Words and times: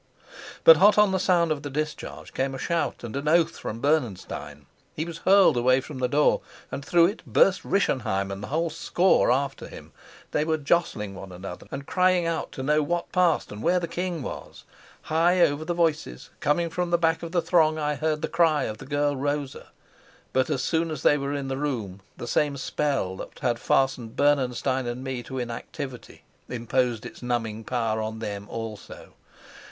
But 0.63 0.77
hot 0.77 0.97
on 0.97 1.11
the 1.11 1.19
sound 1.19 1.51
of 1.51 1.61
the 1.61 1.69
discharge 1.69 2.33
came 2.33 2.55
a 2.55 2.57
shout 2.57 3.03
and 3.03 3.15
an 3.15 3.27
oath 3.27 3.55
from 3.59 3.79
Bernenstein. 3.81 4.65
He 4.95 5.05
was 5.05 5.19
hurled 5.19 5.55
away 5.57 5.79
from 5.79 5.99
the 5.99 6.07
door, 6.07 6.41
and 6.71 6.83
through 6.83 7.05
it 7.05 7.21
burst 7.27 7.63
Rischenheim 7.63 8.31
and 8.31 8.41
the 8.41 8.47
whole 8.47 8.71
score 8.71 9.31
after 9.31 9.67
him. 9.67 9.91
They 10.31 10.43
were 10.43 10.57
jostling 10.57 11.13
one 11.13 11.31
another 11.31 11.67
and 11.69 11.85
crying 11.85 12.25
out 12.25 12.51
to 12.53 12.63
know 12.63 12.81
what 12.81 13.11
passed 13.11 13.51
and 13.51 13.61
where 13.61 13.79
the 13.79 13.87
king 13.87 14.23
was. 14.23 14.63
High 15.03 15.39
over 15.41 15.59
all 15.61 15.65
the 15.67 15.75
voices, 15.75 16.31
coming 16.39 16.71
from 16.71 16.89
the 16.89 16.97
back 16.97 17.21
of 17.21 17.31
the 17.31 17.39
throng, 17.39 17.77
I 17.77 17.93
heard 17.93 18.23
the 18.23 18.27
cry 18.27 18.63
of 18.63 18.79
the 18.79 18.87
girl 18.87 19.15
Rosa. 19.15 19.67
But 20.33 20.49
as 20.49 20.63
soon 20.63 20.89
as 20.89 21.03
they 21.03 21.19
were 21.19 21.35
in 21.35 21.47
the 21.47 21.57
room, 21.57 22.01
the 22.17 22.25
same 22.27 22.57
spell 22.57 23.17
that 23.17 23.37
had 23.41 23.59
fastened 23.59 24.15
Bernenstein 24.15 24.87
and 24.87 25.03
me 25.03 25.21
to 25.21 25.37
inactivity 25.37 26.23
imposed 26.49 27.05
its 27.05 27.21
numbing 27.21 27.65
power 27.65 28.01
on 28.01 28.17
them 28.17 28.49
also. 28.49 29.13